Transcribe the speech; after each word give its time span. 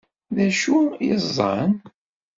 D 0.35 0.37
acu 0.47 0.77
i 1.11 1.13
ẓẓan? 1.23 1.71